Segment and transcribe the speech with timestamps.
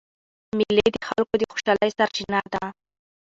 [0.57, 2.63] مېلې د خلکو د خوشحالۍ سرچینه ده.